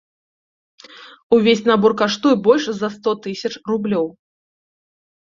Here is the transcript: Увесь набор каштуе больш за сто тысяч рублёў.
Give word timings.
Увесь 1.37 1.61
набор 1.69 1.91
каштуе 2.01 2.33
больш 2.49 2.63
за 2.81 2.87
сто 2.97 3.09
тысяч 3.27 3.53
рублёў. 3.73 4.07